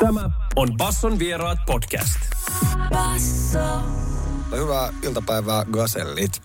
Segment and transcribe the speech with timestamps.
[0.00, 2.20] Tämä on Basson vieraat podcast.
[2.90, 3.82] Basso.
[4.56, 6.42] Hyvää iltapäivää, Gasellit.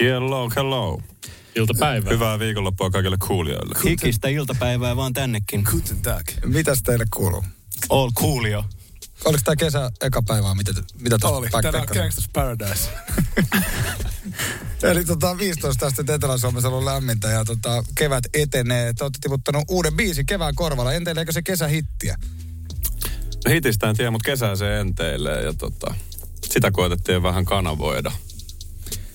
[0.00, 1.02] Hello, hello.
[1.56, 2.12] Iltapäivää.
[2.12, 3.74] Hyvää viikonloppua kaikille kuulijoille.
[3.84, 5.64] Hikistä iltapäivää vaan tännekin.
[5.70, 6.26] Guten Tag.
[6.44, 7.44] Mitäs teille kuuluu?
[7.90, 8.64] All coolio.
[9.24, 12.88] Oliko tämä kesä eka päivää, mitä, mitä tuossa Oli, tänään on Gangsters Paradise.
[14.82, 18.92] Eli tota, 15 tästä Etelä-Suomessa on lämmintä ja tota, kevät etenee.
[18.92, 20.92] Te olette tiputtanut uuden biisin kevään korvalla.
[20.92, 22.16] Enteileekö se kesähittiä?
[22.18, 22.47] Hitistä
[23.46, 25.94] en tiedä, mutta kesää se enteilee ja tota,
[26.42, 28.12] sitä koetettiin vähän kanavoida.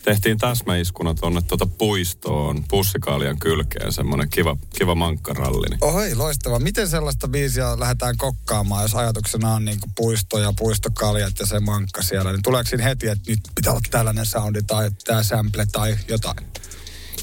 [0.06, 5.68] Tehtiin täsmäiskuna tuonne tuota puistoon, pussikaalian kylkeen, semmoinen kiva, kiva mankkaralli.
[5.70, 6.18] Niin.
[6.18, 6.60] Loistava.
[6.60, 12.02] Miten sellaista biisiä lähdetään kokkaamaan, jos ajatuksena on niin puisto ja puistokaljat ja se mankka
[12.02, 12.32] siellä?
[12.32, 16.38] Niin tuleeko siinä heti, että nyt pitää olla tällainen soundi tai tämä sample tai jotain?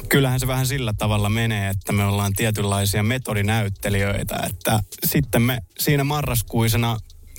[0.09, 6.05] Kyllähän se vähän sillä tavalla menee, että me ollaan tietynlaisia metodinäyttelijöitä, että sitten me siinä
[6.05, 6.97] marraskuisena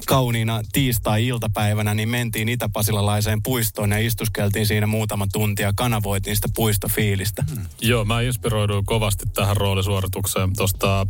[0.07, 7.43] kauniina tiistai-iltapäivänä, niin mentiin Itä-Pasilalaiseen puistoon ja istuskeltiin siinä muutama tunti ja kanavoitiin sitä puistofiilistä.
[7.55, 7.65] Hmm.
[7.81, 11.07] Joo, mä inspiroiduin kovasti tähän roolisuoritukseen tuosta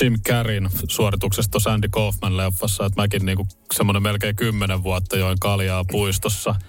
[0.00, 6.54] Jim Carreyn suorituksesta Sandy Kaufman-leffassa, että mäkin niinku semmoinen melkein kymmenen vuotta join kaljaa puistossa–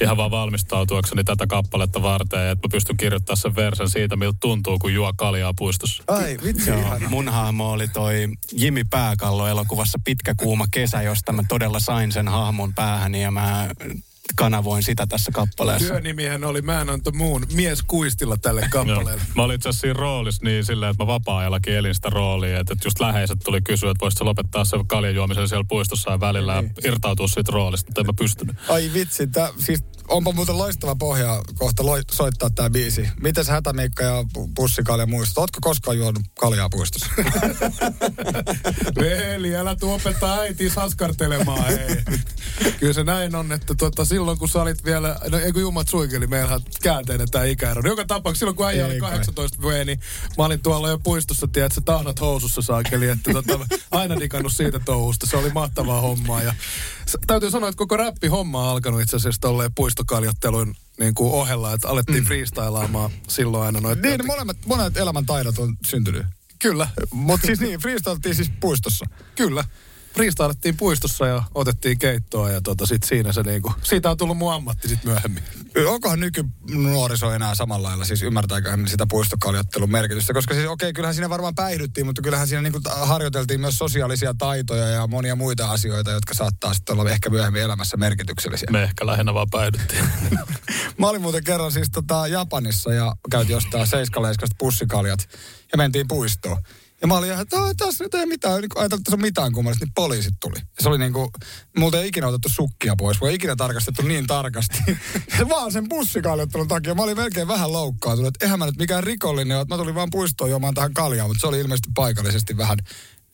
[0.00, 4.78] ihan vaan valmistautuakseni tätä kappaletta varten, että mä pystyn kirjoittamaan sen versen siitä, miltä tuntuu,
[4.78, 6.02] kun juo kaljaa puistossa.
[6.06, 11.42] Ai, vitsi Joo, mun hahmo oli toi Jimmy Pääkallo elokuvassa Pitkä kuuma kesä, josta mä
[11.48, 13.68] todella sain sen hahmon päähäni ja mä
[14.36, 15.88] kanavoin sitä tässä kappaleessa.
[15.88, 19.22] Työnimihän oli Mä en muun mies kuistilla tälle kappaleelle.
[19.36, 22.60] mä olin itse asiassa siinä roolissa niin silleen, että mä vapaa-ajallakin elin sitä roolia.
[22.60, 26.72] Että just läheiset tuli kysyä, että voisitko lopettaa se kaljajuomisen siellä puistossa ja välillä niin.
[26.84, 28.56] ja irtautua siitä roolista, mutta en mä pystynyt.
[28.68, 33.08] Ai vitsi, tää, siis onpa muuten loistava pohja kohta lo, soittaa tämä biisi.
[33.20, 35.38] Miten sä Hätämiikka ja pussikalja muistat?
[35.38, 37.06] Ootko koskaan juonut kaljaa puistossa?
[39.00, 41.96] Veli, älä tuopeta äiti saskartelemaan, hei.
[42.80, 46.26] Kyllä se näin on, että tuota, silloin kun sä olit vielä, no eikö jummat suikeli,
[46.26, 47.82] meillähän käänteinen tämä ikäero.
[47.84, 50.00] Joka tapauksessa silloin kun äijä oli 18 vuotta, niin
[50.38, 54.78] mä olin tuolla jo puistossa, tiedät, että tahnat housussa saakeli, että tota, aina digannut siitä
[54.78, 55.26] touhusta.
[55.26, 56.54] Se oli mahtavaa hommaa ja
[57.26, 61.72] täytyy sanoa, että koko räppi homma on alkanut itse asiassa tolleen puistokaljottelun niin kuin ohella,
[61.72, 62.26] että alettiin mm.
[62.26, 64.02] freestylaamaan silloin aina noita.
[64.02, 66.26] Niin, molemmat, monet elämän taidot on syntynyt.
[66.58, 66.88] Kyllä.
[67.12, 69.06] Mutta siis niin, freestyltiin siis puistossa.
[69.34, 69.64] Kyllä
[70.14, 74.54] freestylettiin puistossa ja otettiin keittoa ja tota, sit siinä se niinku, siitä on tullut mun
[74.54, 75.42] ammatti sit myöhemmin.
[75.86, 80.32] Onkohan nykynuoriso enää samalla lailla, siis ymmärtääkö sitä puistokaljoittelun merkitystä?
[80.32, 84.34] Koska siis okei, okay, kyllähän siinä varmaan päihdyttiin, mutta kyllähän siinä niinku harjoiteltiin myös sosiaalisia
[84.38, 88.68] taitoja ja monia muita asioita, jotka saattaa sitten olla ehkä myöhemmin elämässä merkityksellisiä.
[88.70, 90.04] Me ehkä lähinnä vaan päihdyttiin.
[90.98, 95.28] Mä olin muuten kerran siis tota Japanissa ja käytiin jostain seiskaleiskasta pussikaljat
[95.72, 96.62] ja mentiin puistoon.
[97.02, 99.52] Ja mä olin ihan, että tässä nyt ei mitään, niin ajattelin, että se on mitään
[99.52, 100.56] kummallista, niin poliisit tuli.
[100.58, 101.28] Ja se oli niin kuin,
[101.78, 104.78] multa ei ikinä otettu sukkia pois, voi ikinä tarkastettu niin tarkasti.
[105.48, 106.94] vaan sen bussikaljoittelun takia.
[106.94, 110.10] Mä olin melkein vähän loukkaantunut, että eihän mä nyt mikään rikollinen että mä tulin vaan
[110.10, 112.78] puistoon juomaan tähän kaljaan, mutta se oli ilmeisesti paikallisesti vähän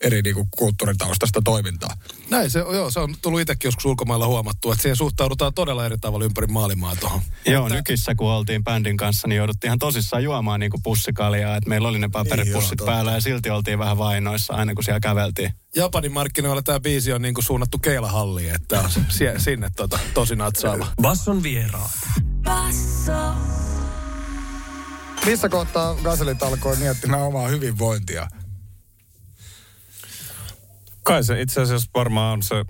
[0.01, 1.97] eri niinku kulttuuritaustasta toimintaa.
[2.31, 5.99] Näin se, joo, se on tullut itsekin joskus ulkomailla huomattu, että siihen suhtaudutaan todella eri
[5.99, 7.21] tavalla ympäri maailmaa tuohon.
[7.47, 7.77] Joo, että...
[7.77, 11.99] nykissä kun oltiin bändin kanssa, niin jouduttiin ihan tosissaan juomaan niinku pussikaljaa, että meillä oli
[11.99, 15.53] ne paperipussit niin, päällä ja silti oltiin vähän vainoissa aina kun siellä käveltiin.
[15.77, 18.91] Japanin markkinoilla tämä biisi on niinku suunnattu keilahalliin, että on
[19.39, 20.87] sinne tota, tosi natsaava.
[21.03, 21.91] Basson vieraat.
[22.43, 23.35] Basso.
[25.27, 28.29] Missä kohtaa Gaselit alkoi miettimään omaa hyvinvointia?
[31.09, 32.65] Kai se itse asiassa varmaan on se,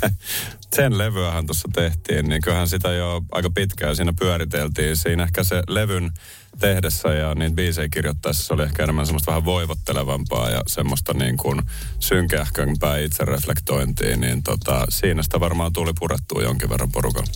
[0.76, 4.96] sen levyähän tuossa tehtiin, niin kyllähän sitä jo aika pitkään siinä pyöriteltiin.
[4.96, 6.10] Siinä ehkä se levyn
[6.58, 11.36] tehdessä ja niitä biisejä kirjoittaessa se oli ehkä enemmän semmoista vähän voivottelevampaa ja semmoista niin
[11.36, 11.62] kuin
[12.00, 17.32] synkeähkömpää itsereflektointia, niin tota, siinä sitä varmaan tuli purettua jonkin verran porukalla.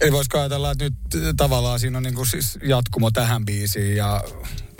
[0.00, 0.94] Eli voisiko ajatella, että nyt
[1.36, 4.24] tavallaan siinä on niin kuin siis jatkumo tähän biisiin ja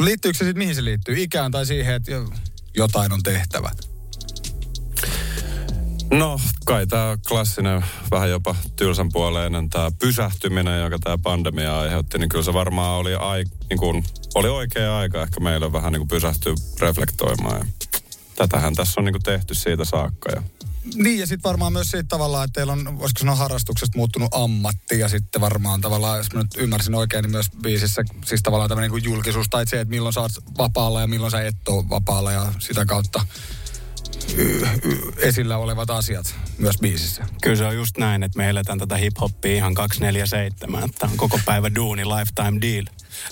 [0.01, 1.23] liittyykö se sitten mihin se liittyy?
[1.23, 2.11] Ikään tai siihen, että
[2.77, 3.71] jotain on tehtävä?
[6.11, 12.29] No, kai tämä klassinen, vähän jopa tylsän puoleinen tämä pysähtyminen, joka tämä pandemia aiheutti, niin
[12.29, 16.55] kyllä se varmaan oli, ai, niin kuin, oli oikea aika ehkä meille vähän niin pysähtyä
[16.81, 17.59] reflektoimaan.
[17.59, 17.65] Ja
[18.37, 20.31] tätähän tässä on niinku tehty siitä saakka.
[20.33, 20.43] Ja
[20.95, 24.99] Niin, ja sitten varmaan myös siitä tavallaan, että teillä on, voisiko sanoa, harrastuksesta muuttunut ammatti,
[24.99, 28.91] ja sitten varmaan tavallaan, jos mä nyt ymmärsin oikein, niin myös biisissä, siis tavallaan tämmöinen
[28.91, 32.33] niin julkisuus, tai se, että milloin sä oot vapaalla ja milloin sä et ole vapaalla,
[32.33, 33.27] ja sitä kautta
[34.37, 37.27] y- y- esillä olevat asiat myös biisissä.
[37.43, 40.91] Kyllä se on just näin, että me eletään tätä hip-hoppia ihan 247.
[40.99, 42.85] Tämä on koko päivä duuni, lifetime deal.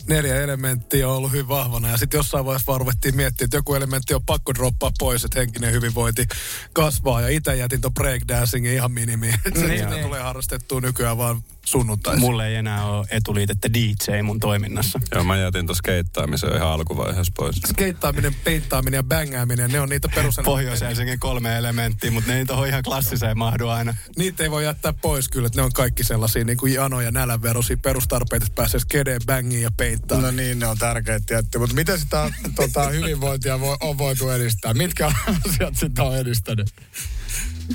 [0.07, 1.91] Neljä elementtiä on ollut hyvin vahvana.
[1.91, 5.41] Ja sitten jossain vaiheessa vaan ruvettiin miettimään, että joku elementti on pakko droppaa pois, että
[5.41, 6.27] henkinen hyvinvointi
[6.73, 7.21] kasvaa.
[7.21, 9.35] Ja itse jätin ton breakdancingin ihan minimiin.
[9.45, 10.05] Niin, sitä niin.
[10.05, 12.21] tulee harrastettua nykyään vaan sunnuntaisin.
[12.21, 15.01] Mulle ei enää ole etuliitettä DJ mun toiminnassa.
[15.15, 17.57] Joo, mä jätin tuossa skeittaamisen ihan alkuvaiheessa pois.
[17.57, 20.41] Skeittaaminen, peittaaminen ja bängääminen, ne on niitä perus...
[20.45, 23.95] Pohjois-Helsingin kolme elementtiä, mutta ne ei tohon ihan klassiseen mahdu aina.
[24.17, 27.11] Niitä ei voi jättää pois kyllä, että ne on kaikki sellaisia niin kuin jano- ja
[27.11, 30.21] nälänverosia perustarpeita, että pääsee skedeen, bängiin ja peittaa.
[30.21, 31.59] No niin, ne on tärkeitä tietty.
[31.59, 34.75] Mutta miten sitä tota, hyvinvointia voi, on voitu edistää?
[34.75, 35.13] Mitkä
[35.47, 36.69] asiat sitä on edistänyt?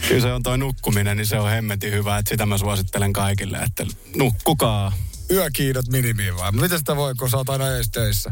[0.08, 3.58] Kyllä se on toi nukkuminen, niin se on hemmetin hyvä, että sitä mä suosittelen kaikille,
[3.58, 3.86] että
[4.16, 4.94] nukkukaa.
[5.32, 6.52] Yökiidot minimiin vai?
[6.52, 8.32] Miten sitä voi, kun sä oot aina ees töissä?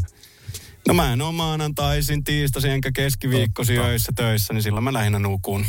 [0.87, 3.89] No mä en ole maanantaisin, tiistaisin enkä keskiviikkosi Totta.
[3.89, 5.65] öissä töissä, niin silloin mä lähinnä nukun.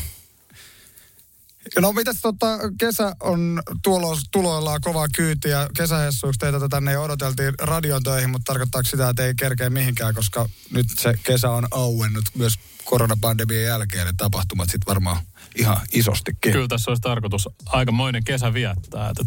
[1.78, 5.68] No mitäs tota, kesä on tulo, tuloillaan kovaa kyytiä.
[5.76, 10.48] Kesähessuiksi teitä tänne jo odoteltiin radion töihin, mutta tarkoittaako sitä, että ei kerkeä mihinkään, koska
[10.72, 15.16] nyt se kesä on auennut myös koronapandemian jälkeen, ne tapahtumat sitten varmaan
[15.58, 16.52] ihan isostikin.
[16.52, 19.08] Kyllä tässä olisi tarkoitus aikamoinen kesä viettää.
[19.10, 19.24] Että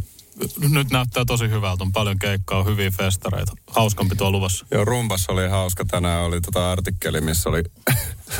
[0.69, 3.51] nyt näyttää tosi hyvältä, on paljon keikkaa, on hyviä festareita.
[3.67, 4.65] Hauskampi tuo luvassa.
[4.71, 5.85] Joo, rumpassa oli hauska.
[5.85, 7.63] Tänään oli tota artikkeli, missä oli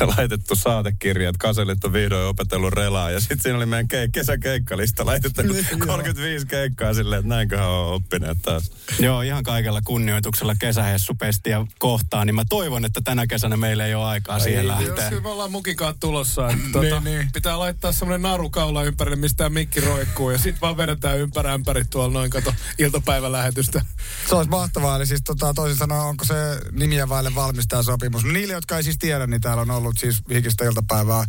[0.16, 3.10] laitettu saatekirja, että kaselit on vihdoin opetellut relaa.
[3.10, 5.86] Ja sitten siinä oli meidän ke- kesäkeikkalista laitettu Niin, joo.
[5.86, 8.70] 35 keikkaa silleen, että näinköhän on oppineet taas.
[8.98, 14.04] Joo, ihan kaikella kunnioituksella kesähessupestiä kohtaan, niin mä toivon, että tänä kesänä meillä ei ole
[14.04, 15.08] aikaa siihen Jos lähteä.
[15.08, 16.48] kyllä me ollaan mukinkaan tulossa.
[16.48, 17.30] Että, tuota, Niin, niin.
[17.32, 20.30] Pitää laittaa semmoinen naru kaula ympärille, mistä tämä mikki roikkuu.
[20.30, 23.84] Ja sitten vaan vedetään ympäri ämpäri tuolla noin kato iltapäivälähetystä.
[24.28, 24.96] Se olisi mahtavaa.
[24.96, 26.34] Eli siis tota, toisin sanoen, onko se
[26.72, 28.24] nimiä vaille valmistajasopimus?
[28.24, 31.24] No, niille, jotka ei siis tiedä, niin täällä on ollut siis hikistä iltapäivää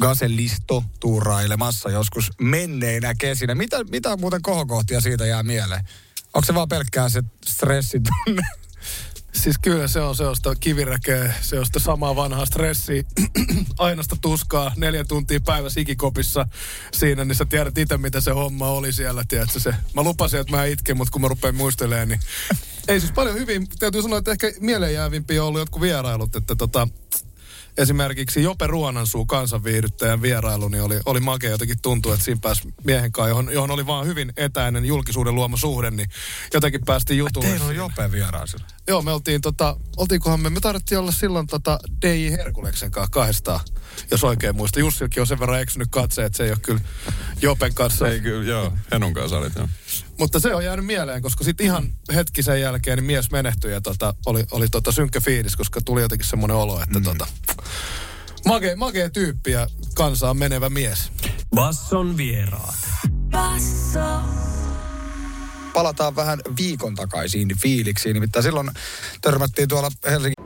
[0.00, 3.54] Gaselisto tuurailemassa joskus menneinä kesinä.
[3.54, 5.84] Mitä, mitä muuten kohokohtia siitä jää mieleen?
[6.34, 8.42] Onko se vaan pelkkää se stressitunne?
[9.42, 13.02] Siis kyllä se on sellaista kiviräkeä, se on sitä samaa vanhaa stressiä,
[13.78, 16.46] ainasta tuskaa, neljä tuntia päivässä ikikopissa
[16.92, 19.74] siinä, niin sä tiedät itse, mitä se homma oli siellä, tiedätkö se.
[19.94, 22.20] Mä lupasin, että mä itken, mutta kun mä rupean muistelemaan, niin
[22.88, 26.88] ei siis paljon hyvin, täytyy sanoa, että ehkä mieleenjäävimpiä on ollut jotkut vierailut, että tota,
[27.78, 33.12] esimerkiksi Jope Ruonansuu kansanviihdyttäjän vierailu, niin oli, oli makea jotenkin tuntuu, että siinä pääsi miehen
[33.12, 36.08] kanssa, johon, johon oli vaan hyvin etäinen julkisuuden luoma suhde, niin
[36.54, 37.48] jotenkin päästiin jutulle.
[37.48, 37.76] Teillä on.
[37.76, 38.66] Jope vieraisilla.
[38.88, 43.60] Joo, me oltiin tota, oltiinkohan me, me tarvittiin olla silloin tota DJ Herkuleksen kanssa kahdestaan,
[44.10, 44.80] jos oikein muista.
[44.80, 46.80] Jussilkin on sen verran eksynyt katse, että se ei ole kyllä
[47.42, 48.08] Jopen kanssa.
[48.08, 49.68] Ei kyllä, joo, Henun kanssa olit, joo.
[50.18, 53.80] Mutta se on jäänyt mieleen, koska sitten ihan hetki sen jälkeen niin mies menehtyi ja
[53.80, 57.04] tota, oli, oli tota synkkä fiilis, koska tuli jotenkin semmoinen olo, että mm.
[57.04, 57.26] tota,
[58.46, 61.12] makea, makea tyyppi ja kansaan menevä mies.
[61.54, 62.78] Basson vieraat.
[65.72, 68.14] Palataan vähän viikon takaisiin fiiliksiin.
[68.14, 68.70] Nimittäin silloin
[69.20, 70.45] törmättiin tuolla Helsingin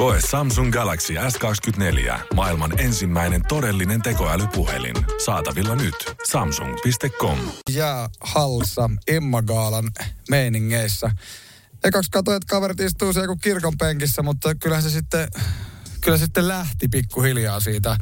[0.00, 2.18] Koe Samsung Galaxy S24.
[2.34, 4.94] Maailman ensimmäinen todellinen tekoälypuhelin.
[5.24, 5.94] Saatavilla nyt.
[6.30, 7.38] Samsung.com.
[7.70, 9.90] jää halsa Emma Gaalan
[10.30, 11.10] meiningeissä.
[11.84, 15.28] Ekaksi katsoin, että kaverit istuu siellä kirkon penkissä, mutta kyllä se sitten,
[16.00, 17.96] kyllä sitten lähti pikkuhiljaa siitä.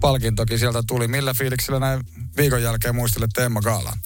[0.00, 1.08] Palkintokin sieltä tuli.
[1.08, 2.00] Millä fiiliksellä näin
[2.36, 3.96] viikon jälkeen muistelette Emma Gaalaa?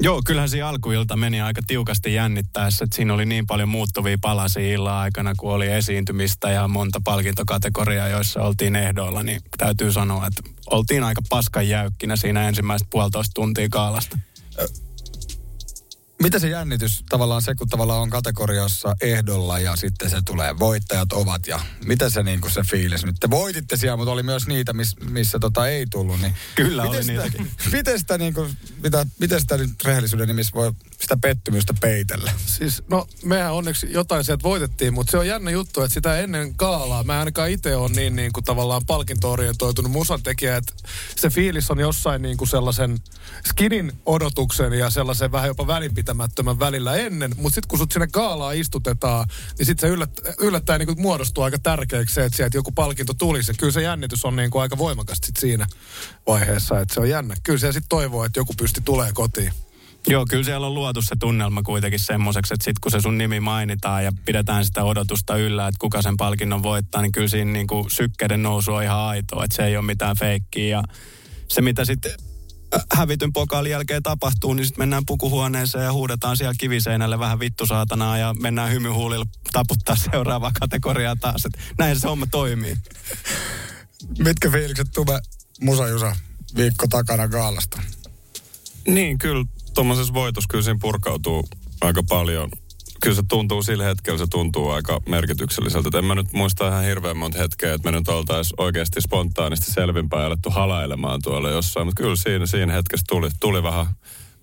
[0.00, 4.74] Joo, kyllähän siinä alkuilta meni aika tiukasti jännittäessä, että siinä oli niin paljon muuttuvia palasia
[4.74, 10.42] illan aikana, kun oli esiintymistä ja monta palkintokategoriaa, joissa oltiin ehdoilla, niin täytyy sanoa, että
[10.70, 14.18] oltiin aika paskan jäykkinä siinä ensimmäistä puolitoista tuntia kaalasta.
[16.24, 21.12] Mitä se jännitys tavallaan se, kun tavallaan on kategoriassa ehdolla ja sitten se tulee, voittajat
[21.12, 23.16] ovat ja mitä se niin kuin se fiilis nyt?
[23.20, 26.20] Te voititte siellä, mutta oli myös niitä, miss, missä tota ei tullut.
[26.20, 27.50] Niin Kyllä oli miten sitä, niitäkin.
[27.72, 32.32] Miten sitä, niin kuin, mitä, miten sitä nyt rehellisyyden nimissä voi sitä pettymystä peitellä?
[32.46, 36.54] Siis, no, mehän onneksi jotain sieltä voitettiin, mutta se on jännä juttu, että sitä ennen
[36.54, 40.74] kaalaa, mä ainakaan itse on niin, niin kuin tavallaan palkinto-orientoitunut musantekijä, että
[41.16, 42.98] se fiilis on jossain niin kuin sellaisen
[43.48, 48.06] skinin odotuksen ja sellaisen vähän jopa välinpitämättömyyden sietämättömän välillä ennen, mutta sitten kun sut sinne
[48.06, 49.26] gaalaan istutetaan,
[49.58, 53.50] niin sitten se yllät, yllättäen niin muodostuu aika tärkeäksi se, että sieltä joku palkinto tulisi.
[53.50, 55.66] Ja kyllä se jännitys on niin kuin aika voimakas sit siinä
[56.26, 57.34] vaiheessa, että se on jännä.
[57.42, 59.52] Kyllä se sitten toivoo, että joku pysti tulee kotiin.
[60.06, 63.40] Joo, kyllä siellä on luotu se tunnelma kuitenkin semmoiseksi, että sitten kun se sun nimi
[63.40, 67.66] mainitaan ja pidetään sitä odotusta yllä, että kuka sen palkinnon voittaa, niin kyllä siinä niin
[67.66, 70.68] kuin sykkeiden nousu on ihan aitoa, että se ei ole mitään feikkiä.
[70.68, 70.82] Ja
[71.48, 72.12] se, mitä sitten
[72.92, 78.18] hävityn pokaalin jälkeen tapahtuu, niin sitten mennään pukuhuoneeseen ja huudetaan siellä kiviseinälle vähän vittu saatanaa
[78.18, 81.46] ja mennään hymyhuulilla taputtaa seuraavaa kategoriaa taas.
[81.46, 82.76] Et näin se homma toimii.
[84.18, 85.20] Mitkä fiilikset Tube
[85.60, 86.16] Musajusa
[86.56, 87.82] viikko takana gaalasta?
[88.88, 91.48] Niin, kyllä tuommoisessa voitossa kyllä siinä purkautuu
[91.80, 92.50] aika paljon.
[93.04, 95.88] Kyllä se tuntuu sillä hetkellä, se tuntuu aika merkitykselliseltä.
[95.88, 99.72] Et en mä nyt muista ihan hirveän monta hetkeä, että me nyt oltaisiin oikeasti spontaanisti
[99.72, 101.86] selvinpäin alettu halailemaan tuolla jossain.
[101.86, 103.86] Mutta kyllä siinä, siinä hetkessä tuli, tuli vähän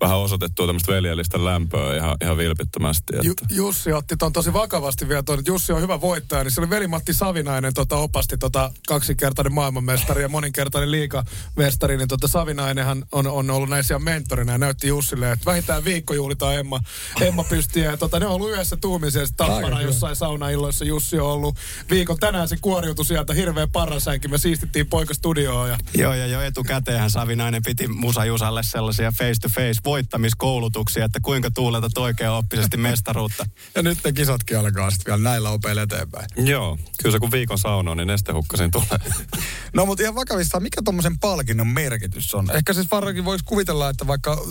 [0.02, 3.12] vähän osoitettua tämmöistä veljellistä lämpöä ihan, ihan vilpittömästi.
[3.12, 3.26] Että.
[3.26, 6.60] Ju, Jussi otti ton tosi vakavasti vielä tuon, että Jussi on hyvä voittaja, niin se
[6.60, 13.26] oli veli-Matti Savinainen tota, opasti tota, kaksinkertainen maailmanmestari ja moninkertainen liikamestari, niin tota, Savinainenhan on,
[13.26, 16.80] on ollut näissä mentorina ja näytti Jussille, että vähintään viikko juhlitaan Emma,
[17.20, 17.90] Emma pystiä.
[17.90, 20.84] Ja, tota, ne on ollut yhdessä tuumisia Tappara jossain saunailloissa.
[20.84, 21.56] Jussi on ollut
[21.90, 22.18] viikon.
[22.18, 24.30] Tänään se kuoriutui sieltä hirveä parrasänkin.
[24.30, 25.68] Me siistittiin poika studioon.
[25.68, 25.78] Ja...
[25.94, 31.50] Joo, ja jo etukäteenhän Savinainen piti Musa Jusalle sellaisia face to face voittamiskoulutuksia, että kuinka
[31.50, 33.46] tuuletat oikein oppisesti mestaruutta.
[33.74, 36.26] ja nyt ne kisatkin alkaa sitten vielä näillä opeilla eteenpäin.
[36.36, 39.12] Joo, kyllä se kun viikon sauna on, niin nestehukkasin tulee.
[39.74, 42.50] no mutta ihan vakavissaan, mikä tuommoisen palkinnon merkitys on?
[42.56, 44.46] Ehkä siis varmaankin voisi kuvitella, että vaikka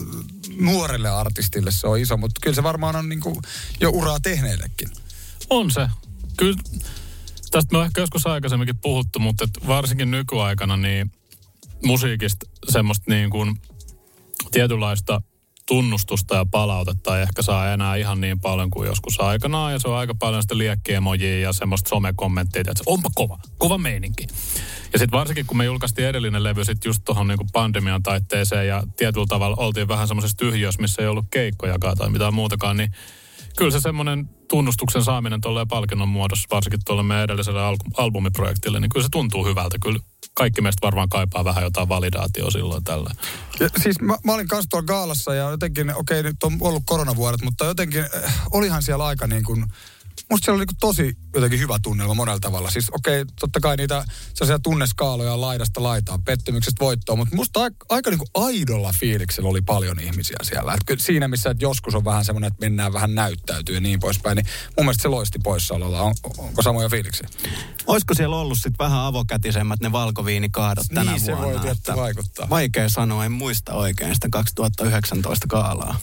[0.60, 3.42] nuorelle artistille se on iso, mutta kyllä se varmaan on niinku
[3.80, 4.90] jo uraa tehneillekin.
[5.50, 5.88] On se.
[6.38, 6.58] Kyllä
[7.52, 11.12] tästä me on ehkä joskus aikaisemminkin puhuttu, mutta varsinkin nykyaikana niin
[11.84, 13.62] musiikista semmoista niin kuin
[14.52, 15.22] tietynlaista
[15.72, 19.74] tunnustusta ja palautetta ei ehkä saa enää ihan niin paljon kuin joskus aikanaan.
[19.74, 24.28] Ja se on aika paljon sitä liekkiemojia ja semmoista somekommenttia, että onpa kova, kova meininki.
[24.94, 28.84] Ja sitten varsinkin kun me julkaistiin edellinen levy sitten just tuohon niinku pandemian taitteeseen ja
[28.98, 32.92] tietyllä tavalla oltiin vähän semmoisessa tyhjössä, missä ei ollut keikkojakaan tai mitään muutakaan, niin
[33.58, 38.90] kyllä se semmoinen tunnustuksen saaminen tuolle palkinnon muodossa, varsinkin tuolle meidän edelliselle al- albumiprojektille, niin
[38.90, 39.78] kyllä se tuntuu hyvältä.
[39.80, 40.00] Kyllä
[40.34, 43.12] kaikki meistä varmaan kaipaa vähän jotain validaatioa silloin tällä.
[43.60, 46.84] Ja, siis mä, mä olin kanssa tuolla gaalassa ja jotenkin, okei okay, nyt on ollut
[46.86, 49.66] koronavuodet, mutta jotenkin äh, olihan siellä aika niin kuin
[50.32, 52.72] musta siellä oli niin tosi jotenkin hyvä tunnelma monella tavalla.
[52.72, 57.86] Siis okei, okay, totta kai niitä sellaisia tunneskaaloja laidasta laitaan, pettymyksestä voittoon, mutta musta aika,
[57.90, 60.78] aika niin kuin aidolla fiiliksellä oli paljon ihmisiä siellä.
[60.88, 64.36] Et siinä missä että joskus on vähän semmoinen, että mennään vähän näyttäytyy ja niin poispäin,
[64.36, 64.46] niin
[64.78, 66.02] mun mielestä se loisti poissaololla.
[66.02, 67.28] On, onko samoja fiiliksiä?
[67.88, 71.54] Olisiko siellä ollut sitten vähän avokätisemmät ne valkoviinikaadot niin, tänä se vuonna?
[71.54, 72.50] voi tietysti vaikuttaa.
[72.50, 76.00] Vaikea sanoa, en muista oikein sitä 2019 kaalaa.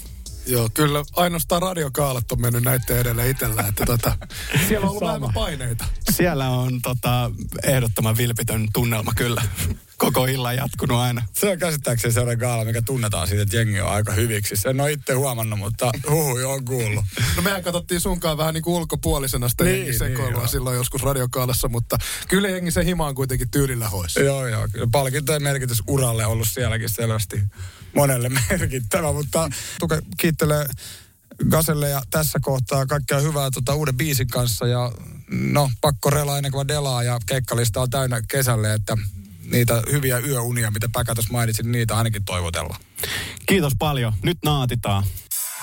[0.48, 4.16] Joo, kyllä ainoastaan radiokaalat on mennyt näiden edelle itsellä, että tota,
[4.68, 5.84] siellä on ollut paineita.
[6.10, 7.30] Siellä on tota,
[7.62, 9.42] ehdottoman vilpitön tunnelma kyllä
[9.98, 11.22] koko illan jatkunut aina.
[11.32, 14.56] Se on käsittääkseni sellainen gaala, mikä tunnetaan siitä, että jengi on aika hyviksi.
[14.56, 17.04] Sen on itse huomannut, mutta huhu on kuullut.
[17.36, 21.68] No mehän katsottiin sunkaan vähän niin kuin ulkopuolisena sitä niin, sekoilua niin, silloin joskus radiokaalassa,
[21.68, 24.20] mutta kyllä jengi se hima on kuitenkin tyylillä hoissa.
[24.20, 24.68] Joo, joo.
[24.72, 27.42] Kyllä palkintojen merkitys uralle on ollut sielläkin selvästi
[27.94, 29.50] monelle merkittävä, mutta
[29.80, 30.66] tuke kiittelee
[31.50, 34.92] Gaselle ja tässä kohtaa kaikkea hyvää tota, uuden biisin kanssa ja
[35.30, 38.96] no pakko relaa ennen kuin delaa ja keikkalista on täynnä kesälle, että
[39.50, 42.76] niitä hyviä yöunia, mitä Päkä tuossa mainitsin, niin niitä ainakin toivotella.
[43.46, 44.12] Kiitos paljon.
[44.22, 45.04] Nyt naatitaan.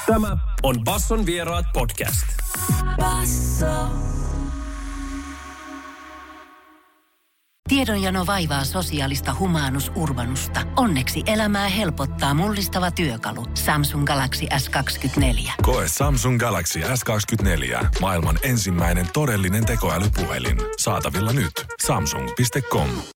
[0.06, 2.28] Tämä on Basson vieraat podcast.
[2.98, 4.06] Basso.
[7.70, 10.62] Tiedonjano vaivaa sosiaalista humanus urbanusta.
[10.78, 13.46] Onneksi elämää helpottaa mullistava työkalu.
[13.54, 15.52] Samsung Galaxy S24.
[15.62, 17.86] Koe Samsung Galaxy S24.
[18.02, 20.58] Maailman ensimmäinen todellinen tekoälypuhelin.
[20.78, 21.52] Saatavilla nyt.
[21.86, 22.90] Samsung.com.